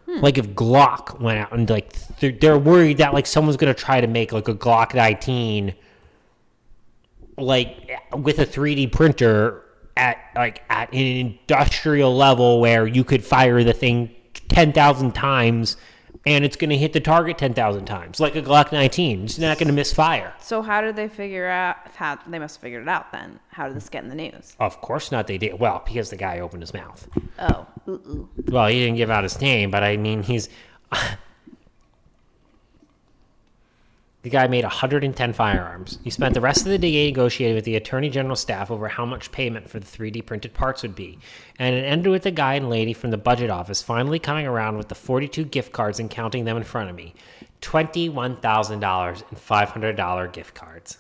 [0.04, 0.20] Hmm.
[0.20, 4.02] Like if Glock went out and like they're, they're worried that like someone's gonna try
[4.02, 5.74] to make like a Glock 19
[7.38, 9.64] like with a 3D printer
[9.98, 14.10] at like at an industrial level where you could fire the thing
[14.48, 15.76] 10,000 times
[16.24, 19.24] and it's going to hit the target 10,000 times like a Glock 19.
[19.24, 20.34] It's not going to misfire.
[20.40, 21.76] So how did they figure out?
[21.94, 23.40] How they must have figured it out then.
[23.48, 24.54] How did this get in the news?
[24.60, 25.58] Of course not they did.
[25.58, 27.08] Well, because the guy opened his mouth.
[27.38, 28.28] Oh, ooh, ooh.
[28.48, 30.48] Well, he didn't give out his name, but I mean, he's.
[34.22, 35.98] The guy made 110 firearms.
[36.02, 39.06] He spent the rest of the day negotiating with the Attorney General staff over how
[39.06, 41.18] much payment for the 3D printed parts would be.
[41.58, 44.76] And it ended with the guy and lady from the budget office finally coming around
[44.76, 47.14] with the 42 gift cards and counting them in front of me
[47.62, 50.98] $21,000 in $500 gift cards.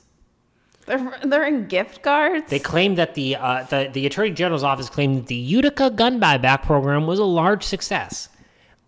[0.86, 2.48] They're they're in gift cards.
[2.48, 6.18] They claimed that the, uh, the the Attorney General's office claimed that the Utica gun
[6.18, 8.30] buyback program was a large success.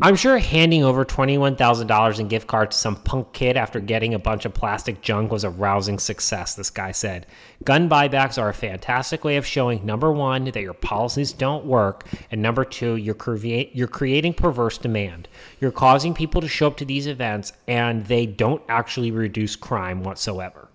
[0.03, 3.81] I'm sure handing over twenty-one thousand dollars in gift cards to some punk kid after
[3.81, 6.55] getting a bunch of plastic junk was a rousing success.
[6.55, 7.27] This guy said,
[7.65, 12.07] "Gun buybacks are a fantastic way of showing number one that your policies don't work,
[12.31, 15.29] and number two, you're you're creating perverse demand.
[15.61, 20.03] You're causing people to show up to these events, and they don't actually reduce crime
[20.03, 20.69] whatsoever."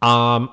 [0.00, 0.50] Um,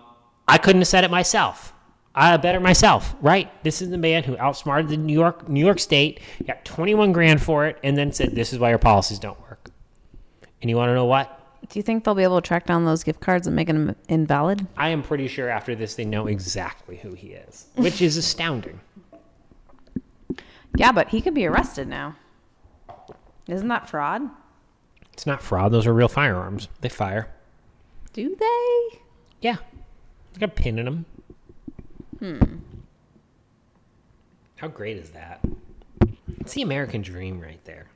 [0.47, 1.73] I couldn't have said it myself.
[2.19, 3.49] I better myself, right?
[3.63, 7.41] This is the man who outsmarted the New York New York State, got 21 grand
[7.41, 9.71] for it, and then said, "This is why your policies don't work."
[10.62, 11.38] And you want to know what?
[11.69, 13.95] Do you think they'll be able to track down those gift cards and make them
[14.10, 14.67] invalid?
[14.75, 18.82] I am pretty sure after this they know exactly who he is, which is astounding.
[20.75, 22.17] Yeah, but he could be arrested now.
[23.47, 24.23] Isn't that fraud?
[25.13, 26.67] It's not fraud; those are real firearms.
[26.82, 27.29] They fire.
[28.12, 28.99] Do they?
[29.39, 29.58] Yeah,
[30.34, 31.05] they got a pin in them.
[32.19, 32.58] Hmm.
[34.55, 35.39] How great is that?
[36.39, 37.88] It's the American dream right there.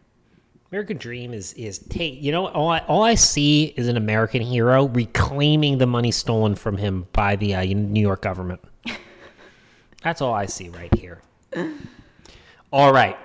[0.71, 2.21] American dream is is take.
[2.21, 6.55] You know, all I, all I see is an American hero reclaiming the money stolen
[6.55, 8.61] from him by the uh, New York government.
[10.03, 11.21] That's all I see right here.
[12.71, 13.17] All right.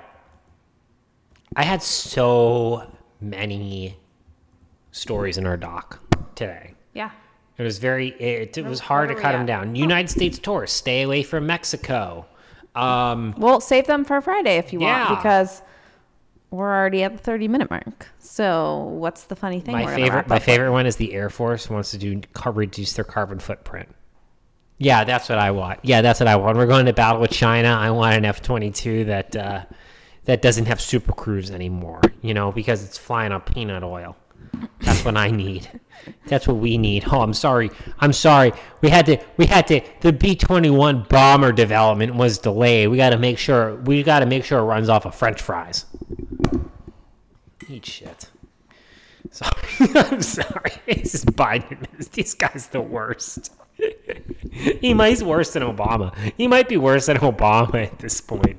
[1.56, 3.96] I had so many
[4.90, 6.00] stories in our doc
[6.34, 6.74] today.
[6.92, 7.10] Yeah.
[7.58, 8.08] It was very.
[8.20, 9.74] It, it was hard to cut them down.
[9.74, 12.24] United States tourists stay away from Mexico.
[12.74, 15.08] Um, Well, save them for Friday if you Yeah.
[15.08, 15.62] want because
[16.50, 18.06] we're already at the 30 minute mark.
[18.20, 19.72] So, what's the funny thing?
[19.74, 20.28] my we're favorite.
[20.28, 20.42] My up with?
[20.44, 23.88] favorite one is the Air Force wants to do reduce their carbon footprint.
[24.80, 25.80] Yeah, that's what I want.
[25.82, 26.56] Yeah, that's what I want.
[26.56, 27.68] We're going to battle with China.
[27.70, 29.64] I want an F twenty two that uh,
[30.26, 32.00] that doesn't have Super Cruise anymore.
[32.22, 34.16] You know, because it's flying on peanut oil.
[34.98, 35.80] That's what I need.
[36.26, 37.04] That's what we need.
[37.08, 37.70] Oh, I'm sorry.
[38.00, 38.52] I'm sorry.
[38.80, 39.18] We had to.
[39.36, 39.80] We had to.
[40.00, 42.88] The B-21 bomber development was delayed.
[42.88, 43.76] We got to make sure.
[43.76, 45.84] We got to make sure it runs off of French fries.
[47.68, 48.28] Eat shit.
[49.30, 49.52] Sorry,
[49.94, 50.72] I'm sorry.
[50.86, 51.86] This is Biden.
[52.12, 53.52] This guy's the worst.
[54.80, 56.12] he might he's worse than Obama.
[56.36, 58.56] He might be worse than Obama at this point.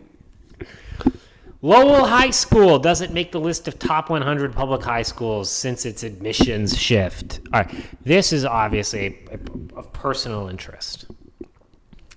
[1.62, 6.04] Lowell High School doesn't make the list of top 100 public high schools since its
[6.04, 7.42] admissions shift.
[7.52, 9.28] All right, this is obviously
[9.76, 11.06] of personal interest.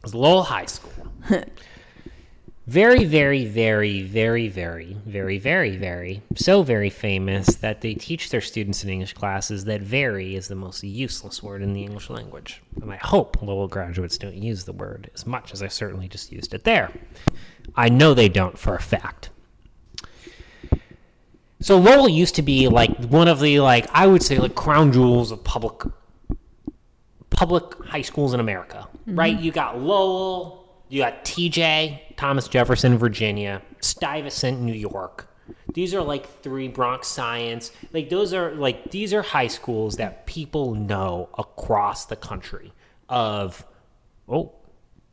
[0.04, 0.92] It's Lowell High School.
[2.68, 8.40] very, very, very, very, very, very, very, very, so very famous that they teach their
[8.40, 12.62] students in English classes that very is the most useless word in the English language.
[12.80, 16.30] And I hope Lowell graduates don't use the word as much as I certainly just
[16.30, 16.92] used it there.
[17.74, 19.30] I know they don't for a fact.
[21.62, 24.92] So Lowell used to be like one of the like I would say like crown
[24.92, 25.82] jewels of public
[27.30, 29.18] public high schools in America, mm-hmm.
[29.18, 29.38] right?
[29.38, 35.28] You got Lowell, you got TJ, Thomas Jefferson, Virginia, Stuyvesant, New York.
[35.72, 37.70] These are like three Bronx Science.
[37.92, 42.72] Like those are like these are high schools that people know across the country.
[43.08, 43.64] Of
[44.28, 44.52] oh,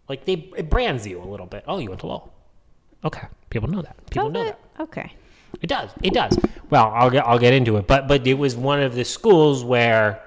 [0.07, 1.63] like they it brands you a little bit.
[1.67, 2.33] Oh, you went to Lowell.
[3.03, 3.95] Okay, people know that.
[4.09, 4.57] People Does know it?
[4.77, 4.83] that.
[4.83, 5.13] Okay.
[5.61, 5.89] It does.
[6.03, 6.37] It does.
[6.69, 9.63] Well, I'll get I'll get into it, but but it was one of the schools
[9.63, 10.21] where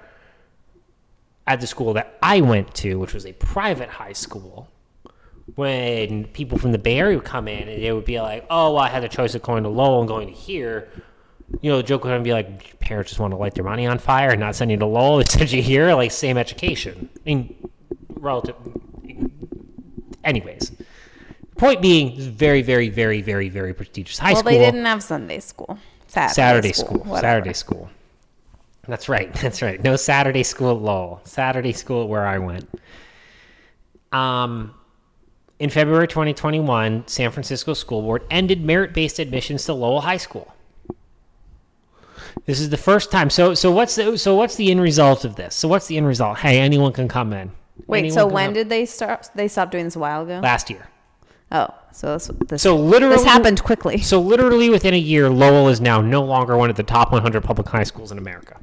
[1.46, 4.68] at the school that I went to, which was a private high school,
[5.54, 8.74] when people from the Bay Area would come in and they would be like, "Oh,
[8.74, 10.88] well, I had a choice of going to Lowell and going to here."
[11.60, 13.98] You know, the joke would be like, "Parents just want to light their money on
[13.98, 17.20] fire and not send you to Lowell; they send you here, like same education." I
[17.24, 17.68] mean,
[18.14, 18.56] relative.
[20.24, 20.72] Anyways,
[21.62, 24.50] point being, very, very, very, very, very prestigious high Well, school.
[24.52, 25.78] Well, they didn't have Sunday school.
[26.08, 26.98] Saturday, Saturday school.
[26.98, 27.20] whatever.
[27.20, 27.88] Saturday school.
[28.88, 29.32] That's right.
[29.42, 29.82] That's right.
[29.82, 31.20] No Saturday school at Lowell.
[31.24, 32.68] Saturday school where I went.
[34.10, 34.74] Um,
[35.60, 40.52] in February 2021, San Francisco School Board ended merit-based admissions to Lowell High School.
[42.44, 43.30] This is the first time.
[43.30, 45.54] So, so what's the so what's the end result of this?
[45.54, 46.38] So, what's the end result?
[46.38, 47.52] Hey, anyone can come in.
[47.86, 49.28] Wait, Anyone so when come- did they start?
[49.34, 50.40] They stopped doing this a while ago.
[50.42, 50.88] last year?
[51.52, 53.98] Oh, so this, this So literally, this happened quickly.
[53.98, 57.42] So literally within a year, Lowell is now no longer one of the top 100
[57.42, 58.56] public high schools in America.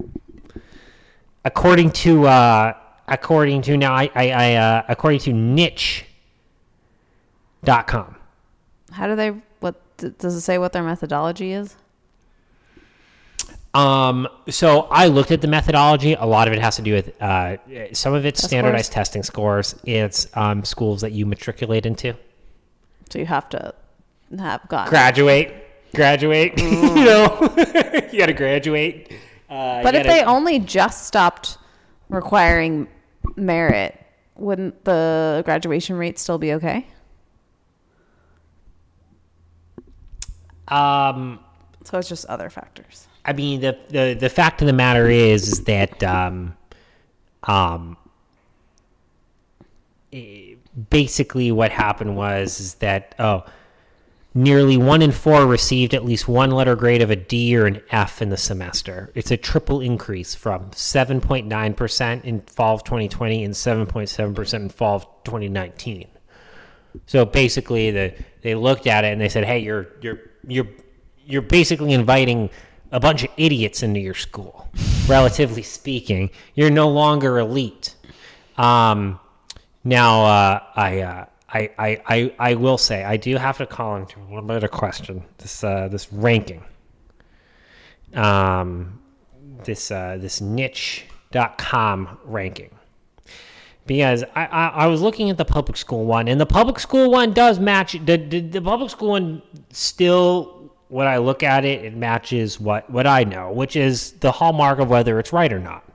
[1.45, 2.73] According to uh,
[3.08, 6.08] according to now I, I, I uh, according to niche.com.
[8.91, 9.36] How do they?
[9.60, 10.58] What does it say?
[10.58, 11.75] What their methodology is?
[13.75, 16.13] Um, so I looked at the methodology.
[16.13, 17.58] A lot of it has to do with uh,
[17.93, 19.75] some of it's standardized testing scores.
[19.84, 22.15] It's um, schools that you matriculate into.
[23.10, 23.74] So you have to
[24.38, 24.89] have got.
[24.89, 25.54] Graduate,
[25.95, 26.54] graduate.
[26.62, 27.38] you know,
[28.12, 29.12] you got to graduate.
[29.50, 31.58] Uh, but if gotta- they only just stopped
[32.10, 32.88] requiring
[33.36, 34.00] merit,
[34.36, 36.88] wouldn't the graduation rate still be okay?
[40.67, 41.39] um.
[41.86, 43.08] So it's just other factors.
[43.26, 46.56] I mean, the, the, the fact of the matter is, is that um,
[47.43, 47.98] um,
[50.13, 50.48] eh,
[50.89, 53.44] basically what happened was is that oh,
[54.34, 57.82] nearly one in four received at least one letter grade of a D or an
[57.92, 59.12] F in the semester.
[59.15, 65.08] It's a triple increase from 7.9% in fall of 2020 and 7.7% in fall of
[65.24, 66.08] 2019.
[67.06, 70.68] So basically, the they looked at it and they said, "Hey, you're you're you're
[71.26, 72.50] you're basically inviting
[72.92, 74.70] a bunch of idiots into your school.
[75.08, 77.96] Relatively speaking, you're no longer elite."
[78.58, 79.20] Um,
[79.89, 83.95] now, uh, I, uh, I I I I will say I do have to call
[83.97, 86.63] into a little bit of question this uh, this ranking.
[88.13, 89.02] Um,
[89.65, 92.71] this uh, this niche.com ranking
[93.89, 97.10] because I, I, I was looking at the public school one, and the public school
[97.10, 97.93] one does match.
[97.93, 102.88] The, the, the public school one still, when I look at it, it matches what,
[102.91, 105.88] what I know, which is the hallmark of whether it's right or not,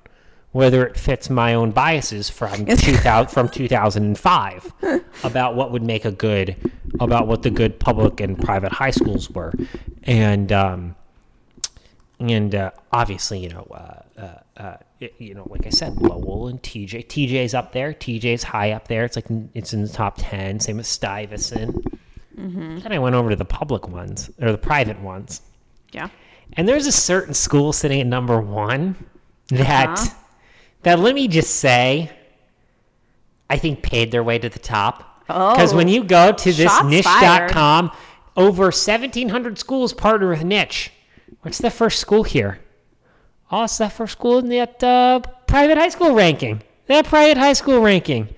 [0.54, 4.72] whether it fits my own biases from 2000, from 2005
[5.24, 6.54] about what would make a good,
[7.00, 9.52] about what the good public and private high schools were,
[10.04, 10.94] and um,
[12.20, 16.46] and uh, obviously, you know, uh, uh, uh, it- you know, like I said, Lowell
[16.46, 17.06] and TJ.
[17.08, 17.92] TJ's up there.
[17.92, 19.04] TJ's high up there.
[19.04, 20.60] It's like it's in the top ten.
[20.60, 21.84] Same as Stuyvesant.
[22.36, 25.40] Then I went over to the public ones or the private ones,
[25.92, 26.08] Yeah.
[26.54, 28.94] and there's a certain school sitting at number one
[29.50, 30.14] that Uh-huh.
[30.84, 32.10] That let me just say,
[33.50, 35.10] I think paid their way to the top.
[35.26, 35.76] Because Oh.
[35.76, 37.90] when you go to this Shots niche.com,
[38.36, 40.90] over 1,700 schools partner with Niche.
[41.42, 42.60] What's the first school here?
[43.50, 46.62] Oh, it's that first school in that uh, private high school ranking.
[46.86, 48.28] That private high school ranking.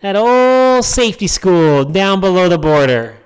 [0.00, 3.16] That old safety school down below the border.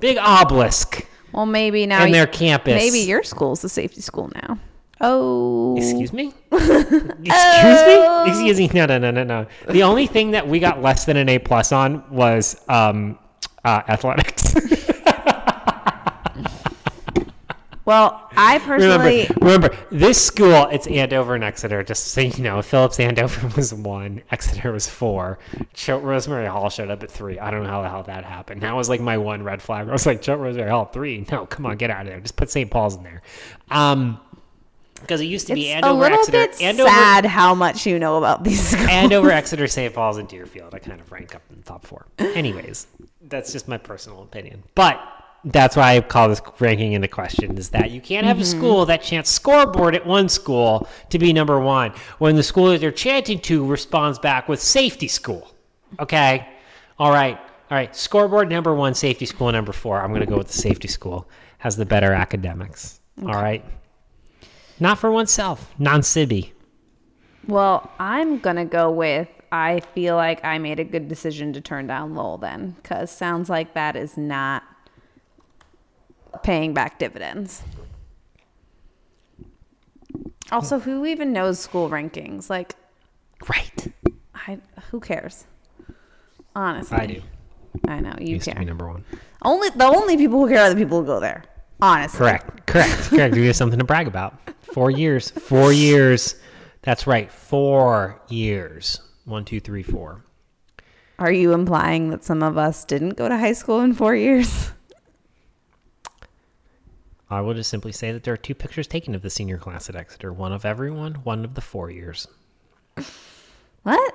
[0.00, 1.06] Big obelisk.
[1.32, 2.74] Well, maybe now And their campus.
[2.74, 4.58] Maybe your school's the safety school now.
[5.00, 5.76] Oh.
[5.76, 6.32] Excuse me?
[7.26, 8.30] Excuse me?
[8.30, 8.70] Excuse me?
[8.74, 9.46] No, no, no, no, no.
[9.68, 13.18] The only thing that we got less than an A plus on was um,
[13.64, 14.54] uh, athletics.
[17.86, 19.28] Well, I personally.
[19.40, 21.84] remember, remember this school, it's Andover and Exeter.
[21.84, 25.38] Just so you know, Phillips Andover was one, Exeter was four.
[25.72, 27.38] Choate Rosemary Hall showed up at three.
[27.38, 28.62] I don't know how the hell that happened.
[28.62, 29.88] That was like my one red flag.
[29.88, 31.24] I was like, Choate Rosemary Hall, three?
[31.30, 32.18] No, come on, get out of there.
[32.18, 32.68] Just put St.
[32.68, 33.22] Paul's in there.
[33.70, 34.20] Um,
[35.00, 37.98] because it used to be It's a little Exeter, bit Andover, sad how much you
[37.98, 38.88] know about these schools.
[38.88, 39.94] Andover, Exeter, St.
[39.94, 40.74] Paul's, and Deerfield.
[40.74, 42.06] I kind of rank up in the top four.
[42.18, 42.86] Anyways,
[43.22, 44.62] that's just my personal opinion.
[44.74, 45.00] But
[45.46, 48.58] that's why I call this ranking into question is that you can't have a mm-hmm.
[48.58, 52.80] school that chants scoreboard at one school to be number one when the school that
[52.80, 55.54] they're chanting to responds back with safety school.
[56.00, 56.48] Okay?
[56.98, 57.38] All right.
[57.70, 57.94] All right.
[57.94, 60.00] Scoreboard number one, safety school number four.
[60.00, 61.28] I'm going to go with the safety school.
[61.58, 63.00] Has the better academics.
[63.22, 63.64] All right.
[64.78, 65.74] Not for oneself.
[65.78, 66.52] Non Sibi.
[67.46, 69.28] Well, I'm gonna go with.
[69.52, 73.48] I feel like I made a good decision to turn down Lowell then, because sounds
[73.48, 74.64] like that is not
[76.42, 77.62] paying back dividends.
[80.52, 82.48] Also, who even knows school rankings?
[82.50, 82.74] Like,
[83.48, 83.92] Right.
[84.34, 84.58] I
[84.90, 85.44] who cares?
[86.54, 87.22] Honestly, I do.
[87.86, 88.60] I know you Used to care.
[88.60, 89.04] be number one.
[89.42, 91.44] Only the only people who care are the people who go there.
[91.80, 92.66] Honestly, Correct.
[92.66, 93.10] Correct.
[93.10, 93.34] Correct.
[93.34, 94.34] We have something to brag about.
[94.76, 95.30] Four years.
[95.30, 96.34] Four years.
[96.82, 97.32] That's right.
[97.32, 99.00] Four years.
[99.24, 100.22] One, two, three, four.
[101.18, 104.72] Are you implying that some of us didn't go to high school in four years?
[107.30, 109.88] I will just simply say that there are two pictures taken of the senior class
[109.88, 110.30] at Exeter.
[110.30, 112.28] One of everyone, one of the four years.
[113.82, 114.14] What?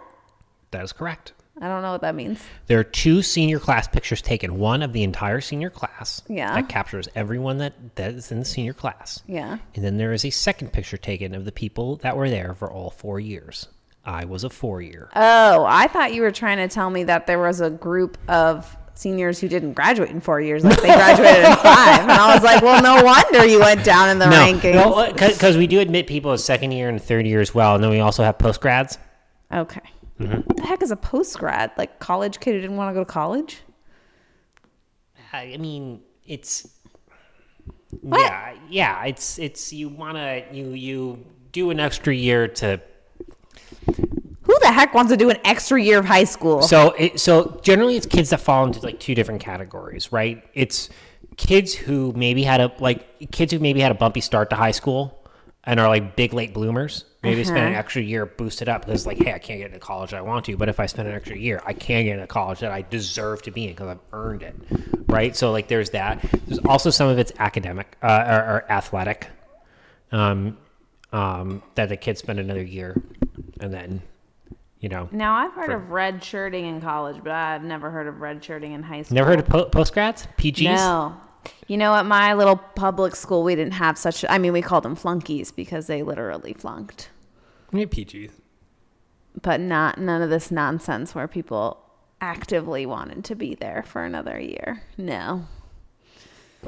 [0.70, 1.34] That is correct.
[1.60, 2.42] I don't know what that means.
[2.68, 4.58] There are two senior class pictures taken.
[4.58, 6.22] One of the entire senior class.
[6.28, 6.54] Yeah.
[6.56, 9.22] That captures everyone that, that is in the senior class.
[9.28, 9.58] Yeah.
[9.76, 12.72] And then there is a second picture taken of the people that were there for
[12.72, 13.68] all four years.
[14.04, 15.10] I was a four year.
[15.16, 18.76] Oh, I thought you were trying to tell me that there was a group of
[18.96, 22.00] seniors who didn't graduate in four years, like they graduated in five.
[22.02, 25.16] And I was like, well, no wonder you went down in the rankings.
[25.16, 27.92] because we do admit people as second year and third year as well, and then
[27.92, 28.98] we also have post grads.
[29.54, 29.82] Okay.
[30.22, 30.42] Mm-hmm.
[30.42, 31.72] What the heck is a post grad?
[31.78, 33.62] Like college kid who didn't want to go to college?
[35.34, 36.68] I mean, it's
[38.02, 38.20] What?
[38.20, 39.06] yeah, yeah.
[39.06, 42.80] It's it's you wanna you you do an extra year to
[44.44, 46.62] Who the heck wants to do an extra year of high school?
[46.62, 50.44] so it so generally it's kids that fall into like two different categories, right?
[50.54, 50.90] It's
[51.38, 54.72] kids who maybe had a like kids who maybe had a bumpy start to high
[54.72, 55.18] school
[55.64, 57.06] and are like big late bloomers.
[57.24, 59.80] Maybe they spend an extra year boosted up because like, hey, I can't get into
[59.80, 62.26] college I want to, but if I spend an extra year, I can get into
[62.26, 64.56] college that I deserve to be in because I've earned it,
[65.08, 65.36] right?
[65.36, 66.20] So like, there's that.
[66.48, 69.28] There's also some of it's academic uh, or, or athletic,
[70.12, 70.58] um,
[71.14, 73.00] um, that the kids spend another year,
[73.60, 74.02] and then,
[74.80, 78.20] you know, now I've heard of red shirting in college, but I've never heard of
[78.20, 79.16] red shirting in high school.
[79.16, 80.64] never heard of po- post grads, PGs.
[80.76, 81.16] No.
[81.68, 84.26] You know, at my little public school, we didn't have such.
[84.30, 87.10] I mean, we called them flunkies because they literally flunked,
[87.72, 88.32] Yeah, PGs.
[89.42, 91.78] but not none of this nonsense where people
[92.20, 94.84] actively wanted to be there for another year.
[94.98, 95.46] No.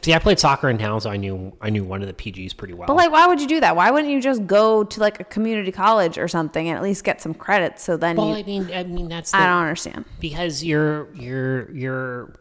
[0.01, 2.57] See, I played soccer in town, so I knew I knew one of the PGs
[2.57, 2.87] pretty well.
[2.87, 3.75] But like, why would you do that?
[3.75, 7.03] Why wouldn't you just go to like a community college or something and at least
[7.03, 7.83] get some credits?
[7.83, 8.35] So then well, you.
[8.35, 10.05] I mean, I mean that's the, I don't understand.
[10.19, 12.33] because you're you're you're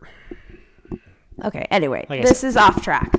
[1.44, 1.66] Okay.
[1.70, 3.12] Anyway, Like this is off track.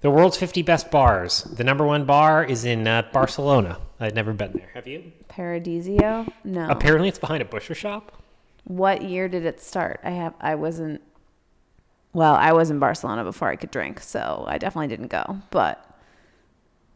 [0.00, 1.42] the world's 50 best bars.
[1.44, 3.78] The number one bar is in uh, Barcelona.
[4.00, 4.70] I've never been there.
[4.74, 5.12] Have you?
[5.28, 6.30] Paradisio?
[6.44, 6.68] No.
[6.68, 8.12] Apparently, it's behind a butcher shop.
[8.64, 10.00] What year did it start?
[10.04, 10.34] I have.
[10.40, 11.00] I wasn't.
[12.12, 15.38] Well, I was in Barcelona before I could drink, so I definitely didn't go.
[15.50, 15.84] But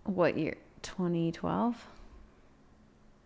[0.04, 0.56] what year?
[0.82, 1.76] 2012.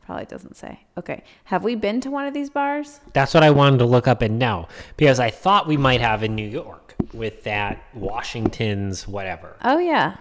[0.06, 0.78] Probably doesn't say.
[0.96, 1.24] Okay.
[1.46, 3.00] Have we been to one of these bars?
[3.12, 6.22] That's what I wanted to look up and know because I thought we might have
[6.22, 9.56] in New York with that Washington's whatever.
[9.64, 10.18] Oh yeah.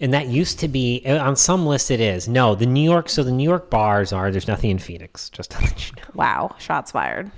[0.00, 1.90] And that used to be uh, on some list.
[1.90, 3.08] It is no the New York.
[3.08, 4.30] So the New York bars are.
[4.30, 5.30] There's nothing in Phoenix.
[5.30, 6.08] Just to let you know.
[6.12, 6.54] Wow.
[6.58, 7.30] Shots fired.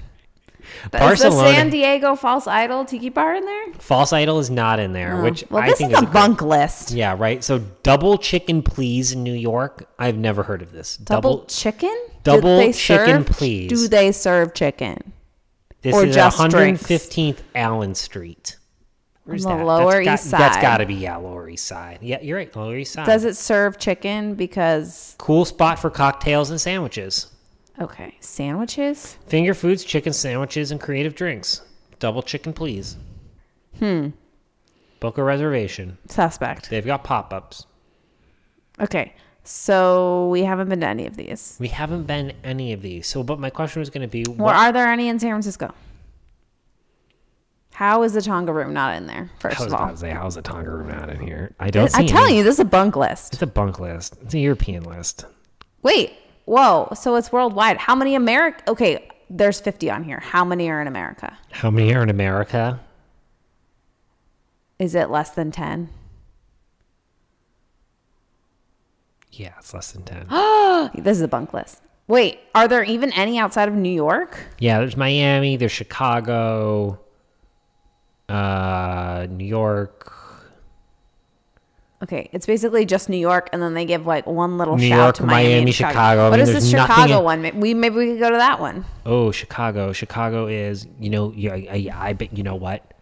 [0.92, 3.72] Is the San Diego False Idol Tiki Bar in there?
[3.74, 6.06] False Idol is not in there, oh, which Well, I this think is is a
[6.06, 6.90] great- bunk list.
[6.92, 7.42] Yeah, right.
[7.42, 9.88] So double chicken please in New York.
[9.98, 10.96] I've never heard of this.
[10.96, 11.94] Double, chicken?
[12.22, 13.68] double chicken, serve- please.
[13.68, 15.12] Do they serve chicken?
[15.82, 18.56] This or is just 115th Allen Street.
[19.24, 19.64] Where's On the that?
[19.66, 20.62] Lower that's East got, That's Side.
[20.62, 21.98] got to be yeah, Lower East Side.
[22.02, 22.54] Yeah, you're right.
[22.54, 23.06] Lower East Side.
[23.06, 24.34] Does it serve chicken?
[24.34, 27.28] Because Cool spot for cocktails and sandwiches.
[27.80, 29.16] Okay, sandwiches.
[29.26, 31.62] Finger foods, chicken sandwiches, and creative drinks.
[31.98, 32.96] Double chicken, please.
[33.78, 34.08] Hmm.
[35.00, 35.98] Book a reservation.
[36.08, 36.70] Suspect.
[36.70, 37.66] They've got pop ups.
[38.80, 39.14] Okay.
[39.42, 41.56] So we haven't been to any of these.
[41.60, 43.06] We haven't been any of these.
[43.06, 45.30] So, but my question was going to be, Or what, are there any in San
[45.30, 45.74] Francisco?
[47.74, 49.30] How is the Tonga room not in there?
[49.40, 51.54] First I was of all, about to say, how's the Tonga room out in here?
[51.60, 51.94] I don't.
[51.96, 52.38] I'm see telling any.
[52.38, 53.34] you, this is a bunk list.
[53.34, 54.16] it's a bunk list.
[54.22, 55.26] It's a European list.
[55.82, 56.12] Wait,
[56.44, 56.88] whoa.
[56.94, 57.76] So it's worldwide.
[57.78, 58.62] How many America?
[58.68, 60.20] Okay, there's 50 on here.
[60.20, 61.36] How many are in America?
[61.50, 62.80] How many are in America?
[64.78, 65.88] Is it less than 10?
[69.32, 70.26] Yeah, it's less than ten.
[70.94, 71.80] This is a bunk list.
[72.06, 74.38] Wait, are there even any outside of New York?
[74.58, 75.56] yeah, there's Miami.
[75.56, 77.00] There's Chicago.
[78.28, 80.12] Uh, New York.
[82.04, 84.98] Okay, it's basically just New York, and then they give like one little New shout
[84.98, 85.92] York, to Miami, Miami, Chicago.
[85.94, 86.20] Chicago.
[86.20, 87.60] I What mean, is there's this nothing Chicago in- one?
[87.60, 88.84] We maybe we could go to that one.
[89.06, 89.92] Oh, Chicago.
[89.92, 92.92] Chicago is, you know, yeah, I, I bet you know what?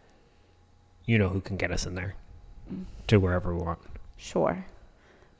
[1.05, 2.14] You know who can get us in there
[3.09, 3.80] to wherever we want.
[4.16, 4.64] Sure,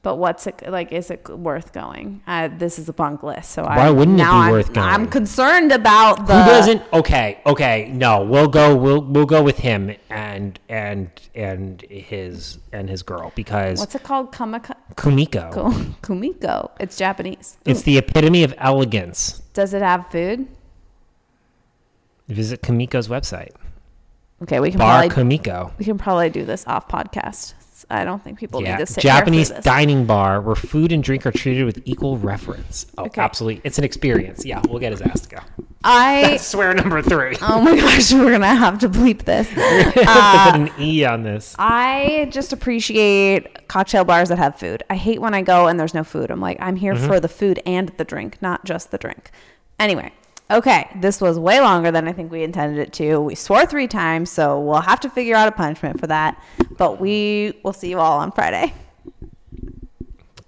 [0.03, 0.91] but what's it like?
[0.91, 2.23] Is it worth going?
[2.27, 4.87] Uh, this is a bunk list, so Why I, wouldn't it be I'm, worth going?
[4.87, 6.43] I'm concerned about the.
[6.43, 6.83] Who doesn't?
[6.93, 7.89] Okay, okay.
[7.93, 8.75] No, we'll go.
[8.75, 14.03] We'll we'll go with him and and and his and his girl because What's it
[14.03, 14.33] called?
[14.33, 15.53] Kamika- Kumiko.
[16.03, 16.71] Kumiko.
[16.81, 17.57] It's Japanese.
[17.65, 19.41] It's the epitome of elegance.
[19.55, 20.49] Does it have food?
[22.29, 23.51] Visit Kumiko's website.
[24.43, 25.71] Okay, we can Bar probably Kumiko.
[25.79, 27.55] we can probably do this off podcast.
[27.91, 29.65] I don't think people Yeah, need to sit Japanese here for this.
[29.65, 32.87] dining bar where food and drink are treated with equal reverence.
[32.99, 33.21] Oh, Okay.
[33.21, 33.61] absolutely!
[33.65, 34.45] It's an experience.
[34.45, 35.39] Yeah, we'll get his ass to go.
[35.85, 37.37] I Swear number three.
[37.43, 39.49] oh my gosh, we're gonna have to bleep this.
[39.55, 41.55] Put an e on this.
[41.59, 44.83] I just appreciate cocktail bars that have food.
[44.91, 46.31] I hate when I go and there's no food.
[46.31, 47.07] I'm like, I'm here Mm-hmm.
[47.07, 49.31] for the food and the drink, not just the drink.
[49.81, 50.13] Anyway,
[50.53, 53.19] okay, this was way longer than I think we intended it to.
[53.21, 56.43] We swore three times, so we'll have to figure out a punishment for that.
[56.77, 58.75] But we will see you all on Friday.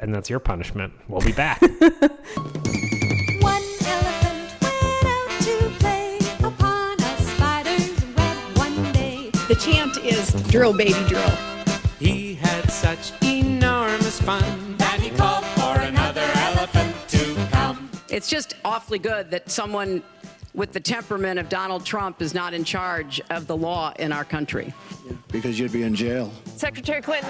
[0.01, 0.93] And that's your punishment.
[1.09, 1.61] We'll be back.
[1.63, 2.13] One elephant
[4.61, 9.31] went out to play upon a spider's web one day.
[9.49, 11.31] The chant is drill, baby, drill.
[11.99, 14.54] He had such enormous fun
[18.15, 20.01] It's just awfully good that someone
[20.55, 24.25] with the temperament of Donald Trump is not in charge of the law in our
[24.25, 24.73] country.
[25.33, 26.31] Because you'd be in jail.
[26.55, 27.29] Secretary Clinton.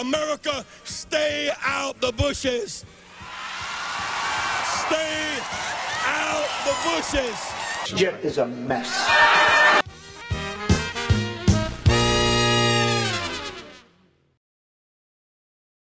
[0.00, 2.86] America, stay out the bushes.
[4.86, 5.38] Stay
[6.06, 7.98] out the bushes.
[7.98, 9.79] Jet is a mess.